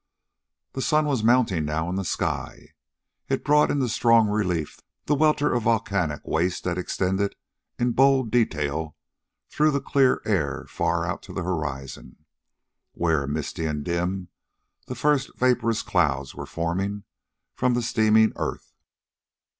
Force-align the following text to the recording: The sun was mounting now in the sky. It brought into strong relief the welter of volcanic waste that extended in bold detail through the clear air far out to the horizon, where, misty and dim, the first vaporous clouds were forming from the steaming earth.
The 0.73 0.81
sun 0.81 1.05
was 1.05 1.23
mounting 1.23 1.63
now 1.63 1.87
in 1.87 1.93
the 1.93 2.03
sky. 2.03 2.69
It 3.29 3.45
brought 3.45 3.69
into 3.69 3.87
strong 3.87 4.29
relief 4.29 4.79
the 5.05 5.13
welter 5.13 5.53
of 5.53 5.61
volcanic 5.61 6.25
waste 6.25 6.63
that 6.63 6.79
extended 6.79 7.35
in 7.77 7.91
bold 7.91 8.31
detail 8.31 8.95
through 9.51 9.69
the 9.69 9.79
clear 9.79 10.23
air 10.25 10.65
far 10.67 11.05
out 11.05 11.21
to 11.21 11.33
the 11.33 11.43
horizon, 11.43 12.25
where, 12.93 13.27
misty 13.27 13.65
and 13.67 13.85
dim, 13.85 14.29
the 14.87 14.95
first 14.95 15.37
vaporous 15.37 15.83
clouds 15.83 16.33
were 16.33 16.47
forming 16.47 17.03
from 17.53 17.75
the 17.75 17.83
steaming 17.83 18.33
earth. 18.37 18.73